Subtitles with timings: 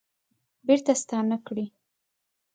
[0.67, 1.65] بیرته ستانه کړي